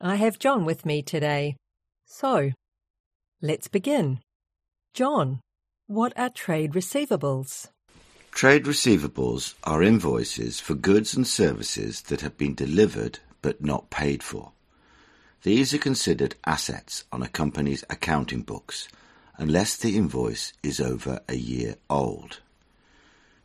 I 0.00 0.16
have 0.16 0.38
John 0.38 0.64
with 0.64 0.84
me 0.84 1.02
today. 1.02 1.56
So, 2.06 2.52
let's 3.40 3.68
begin. 3.68 4.20
John, 4.92 5.40
what 5.86 6.12
are 6.18 6.30
trade 6.30 6.72
receivables? 6.72 7.68
Trade 8.32 8.64
receivables 8.64 9.54
are 9.62 9.82
invoices 9.82 10.58
for 10.58 10.74
goods 10.74 11.14
and 11.14 11.26
services 11.26 12.02
that 12.02 12.20
have 12.22 12.36
been 12.36 12.54
delivered 12.54 13.20
but 13.42 13.62
not 13.62 13.90
paid 13.90 14.22
for. 14.22 14.52
These 15.42 15.72
are 15.74 15.78
considered 15.78 16.34
assets 16.44 17.04
on 17.12 17.22
a 17.22 17.28
company's 17.28 17.84
accounting 17.88 18.42
books 18.42 18.88
unless 19.36 19.76
the 19.76 19.96
invoice 19.96 20.52
is 20.62 20.80
over 20.80 21.20
a 21.28 21.36
year 21.36 21.76
old. 21.88 22.40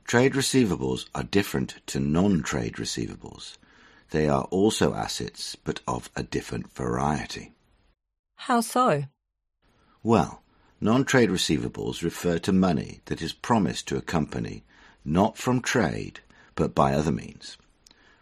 Trade 0.05 0.33
receivables 0.33 1.05
are 1.13 1.23
different 1.23 1.75
to 1.87 1.99
non-trade 1.99 2.75
receivables. 2.75 3.57
They 4.11 4.27
are 4.27 4.43
also 4.45 4.93
assets, 4.93 5.55
but 5.63 5.81
of 5.87 6.09
a 6.15 6.23
different 6.23 6.71
variety. 6.73 7.53
How 8.35 8.61
so? 8.61 9.05
Well, 10.03 10.41
non-trade 10.81 11.29
receivables 11.29 12.03
refer 12.03 12.39
to 12.39 12.53
money 12.53 13.01
that 13.05 13.21
is 13.21 13.33
promised 13.33 13.87
to 13.89 13.97
a 13.97 14.01
company 14.01 14.63
not 15.05 15.37
from 15.37 15.61
trade, 15.61 16.19
but 16.55 16.75
by 16.75 16.93
other 16.93 17.11
means. 17.11 17.57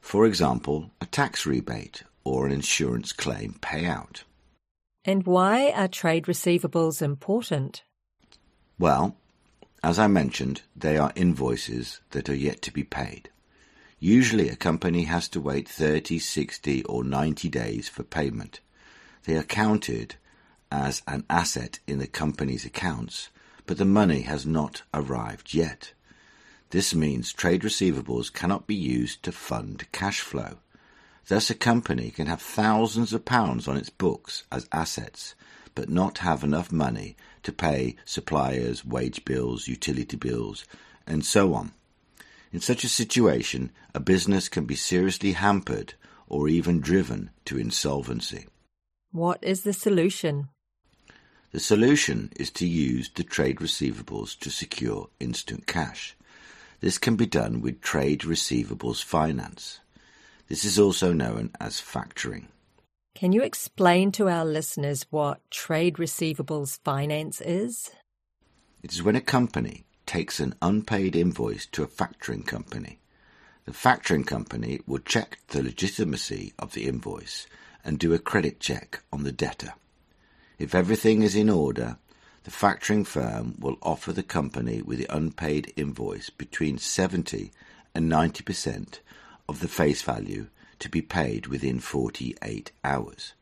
For 0.01 0.25
example, 0.25 0.91
a 1.01 1.05
tax 1.05 1.45
rebate 1.45 2.03
or 2.23 2.45
an 2.45 2.51
insurance 2.51 3.11
claim 3.13 3.57
payout. 3.61 4.23
And 5.05 5.25
why 5.25 5.71
are 5.71 5.87
trade 5.87 6.25
receivables 6.25 7.01
important? 7.01 7.83
Well, 8.77 9.15
as 9.83 9.99
I 9.99 10.07
mentioned, 10.07 10.61
they 10.75 10.97
are 10.97 11.13
invoices 11.15 12.01
that 12.11 12.29
are 12.29 12.35
yet 12.35 12.61
to 12.63 12.71
be 12.71 12.83
paid. 12.83 13.29
Usually 13.99 14.47
a 14.47 14.55
company 14.55 15.05
has 15.05 15.27
to 15.29 15.41
wait 15.41 15.67
30, 15.67 16.19
60 16.19 16.83
or 16.83 17.03
90 17.03 17.49
days 17.49 17.89
for 17.89 18.03
payment. 18.03 18.59
They 19.23 19.35
are 19.35 19.43
counted 19.43 20.15
as 20.71 21.01
an 21.07 21.25
asset 21.31 21.79
in 21.87 21.97
the 21.97 22.05
company's 22.05 22.63
accounts, 22.63 23.29
but 23.65 23.79
the 23.79 23.85
money 23.85 24.21
has 24.21 24.45
not 24.45 24.83
arrived 24.93 25.55
yet. 25.55 25.93
This 26.69 26.93
means 26.93 27.33
trade 27.33 27.63
receivables 27.63 28.31
cannot 28.31 28.67
be 28.67 28.75
used 28.75 29.23
to 29.23 29.31
fund 29.31 29.91
cash 29.91 30.21
flow. 30.21 30.57
Thus 31.27 31.49
a 31.49 31.55
company 31.55 32.11
can 32.11 32.27
have 32.27 32.41
thousands 32.41 33.13
of 33.13 33.25
pounds 33.25 33.67
on 33.67 33.77
its 33.77 33.89
books 33.89 34.43
as 34.51 34.69
assets, 34.71 35.33
but 35.73 35.89
not 35.89 36.19
have 36.19 36.43
enough 36.43 36.71
money 36.71 37.15
to 37.43 37.51
pay 37.51 37.95
suppliers, 38.05 38.85
wage 38.85 39.25
bills, 39.25 39.67
utility 39.67 40.17
bills, 40.17 40.65
and 41.07 41.25
so 41.25 41.55
on. 41.55 41.71
In 42.51 42.61
such 42.61 42.83
a 42.83 42.89
situation, 42.89 43.71
a 43.93 43.99
business 43.99 44.49
can 44.49 44.65
be 44.65 44.75
seriously 44.75 45.33
hampered 45.33 45.95
or 46.27 46.47
even 46.47 46.79
driven 46.79 47.31
to 47.45 47.57
insolvency. 47.57 48.47
What 49.11 49.43
is 49.43 49.63
the 49.63 49.73
solution? 49.73 50.49
The 51.51 51.59
solution 51.59 52.31
is 52.35 52.51
to 52.51 52.67
use 52.67 53.09
the 53.09 53.23
trade 53.23 53.57
receivables 53.57 54.37
to 54.39 54.49
secure 54.49 55.09
instant 55.19 55.65
cash. 55.65 56.15
This 56.81 56.97
can 56.97 57.15
be 57.15 57.25
done 57.25 57.61
with 57.61 57.81
trade 57.81 58.21
receivables 58.21 59.03
finance. 59.03 59.79
This 60.47 60.63
is 60.63 60.77
also 60.77 61.13
known 61.13 61.51
as 61.59 61.81
factoring. 61.81 62.45
Can 63.15 63.31
you 63.31 63.41
explain 63.41 64.11
to 64.11 64.29
our 64.29 64.45
listeners 64.45 65.07
what 65.09 65.41
trade 65.49 65.95
receivables 65.95 66.79
finance 66.83 67.41
is? 67.41 67.89
It 68.83 68.93
is 68.93 69.01
when 69.01 69.15
a 69.15 69.21
company 69.21 69.86
takes 70.07 70.39
an 70.39 70.55
unpaid 70.61 71.15
invoice 71.15 71.67
to 71.67 71.83
a 71.83 71.87
factoring 71.87 72.43
company. 72.45 72.97
The 73.65 73.73
factoring 73.73 74.25
company 74.25 74.79
will 74.87 74.99
check 74.99 75.39
the 75.49 75.61
legitimacy 75.61 76.53
of 76.57 76.73
the 76.73 76.87
invoice 76.87 77.45
and 77.83 77.99
do 77.99 78.13
a 78.13 78.19
credit 78.19 78.59
check 78.59 79.03
on 79.13 79.23
the 79.23 79.31
debtor. 79.31 79.73
If 80.57 80.73
everything 80.73 81.21
is 81.21 81.35
in 81.35 81.49
order, 81.49 81.97
the 82.45 82.51
factoring 82.51 83.05
firm 83.05 83.55
will 83.59 83.77
offer 83.83 84.13
the 84.13 84.23
company 84.23 84.81
with 84.81 84.97
the 84.99 85.15
unpaid 85.15 85.73
invoice 85.75 86.29
between 86.29 86.77
70 86.77 87.51
and 87.93 88.09
90% 88.09 88.99
of 89.49 89.59
the 89.59 89.67
face 89.67 90.01
value 90.01 90.47
to 90.79 90.89
be 90.89 91.01
paid 91.01 91.47
within 91.47 91.79
48 91.79 92.71
hours. 92.83 93.33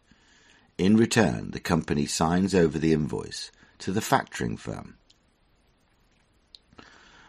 In 0.77 0.97
return, 0.97 1.51
the 1.51 1.59
company 1.59 2.05
signs 2.05 2.55
over 2.55 2.79
the 2.79 2.93
invoice 2.93 3.51
to 3.79 3.91
the 3.91 4.01
factoring 4.01 4.57
firm. 4.57 4.97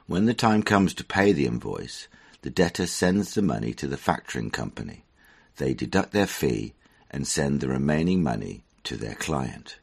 When 0.06 0.26
the 0.26 0.34
time 0.34 0.62
comes 0.62 0.94
to 0.94 1.04
pay 1.04 1.32
the 1.32 1.46
invoice, 1.46 2.06
the 2.42 2.50
debtor 2.50 2.86
sends 2.86 3.34
the 3.34 3.42
money 3.42 3.74
to 3.74 3.88
the 3.88 3.96
factoring 3.96 4.52
company. 4.52 5.04
They 5.56 5.74
deduct 5.74 6.12
their 6.12 6.28
fee 6.28 6.74
and 7.10 7.26
send 7.26 7.60
the 7.60 7.68
remaining 7.68 8.22
money 8.22 8.62
to 8.84 8.96
their 8.96 9.16
client. 9.16 9.78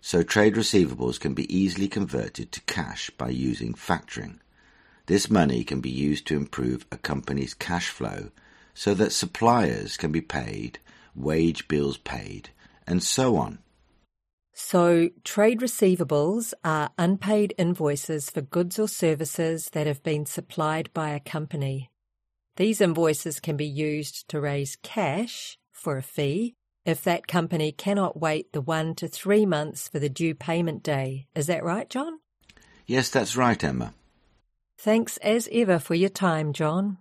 So 0.00 0.22
trade 0.22 0.54
receivables 0.54 1.18
can 1.18 1.34
be 1.34 1.52
easily 1.52 1.88
converted 1.88 2.52
to 2.52 2.60
cash 2.62 3.10
by 3.10 3.30
using 3.30 3.74
factoring. 3.74 4.38
This 5.06 5.28
money 5.28 5.64
can 5.64 5.80
be 5.80 5.90
used 5.90 6.26
to 6.28 6.36
improve 6.36 6.86
a 6.92 6.96
company's 6.96 7.54
cash 7.54 7.88
flow 7.88 8.30
so 8.72 8.94
that 8.94 9.12
suppliers 9.12 9.96
can 9.96 10.12
be 10.12 10.20
paid, 10.20 10.78
wage 11.14 11.66
bills 11.66 11.96
paid, 11.98 12.50
and 12.86 13.02
so 13.02 13.36
on. 13.36 13.58
So, 14.72 15.10
trade 15.22 15.60
receivables 15.60 16.54
are 16.64 16.88
unpaid 16.96 17.52
invoices 17.58 18.30
for 18.30 18.40
goods 18.40 18.78
or 18.78 18.88
services 18.88 19.68
that 19.74 19.86
have 19.86 20.02
been 20.02 20.24
supplied 20.24 20.88
by 20.94 21.10
a 21.10 21.20
company. 21.20 21.90
These 22.56 22.80
invoices 22.80 23.38
can 23.38 23.58
be 23.58 23.66
used 23.66 24.28
to 24.28 24.40
raise 24.40 24.78
cash 24.82 25.58
for 25.72 25.98
a 25.98 26.02
fee 26.02 26.54
if 26.86 27.04
that 27.04 27.26
company 27.26 27.70
cannot 27.70 28.18
wait 28.18 28.54
the 28.54 28.62
one 28.62 28.94
to 28.94 29.08
three 29.08 29.44
months 29.44 29.88
for 29.88 29.98
the 29.98 30.08
due 30.08 30.34
payment 30.34 30.82
day. 30.82 31.26
Is 31.34 31.48
that 31.48 31.62
right, 31.62 31.90
John? 31.90 32.20
Yes, 32.86 33.10
that's 33.10 33.36
right, 33.36 33.62
Emma. 33.62 33.92
Thanks 34.78 35.18
as 35.18 35.50
ever 35.52 35.78
for 35.78 35.94
your 35.94 36.08
time, 36.08 36.54
John. 36.54 36.96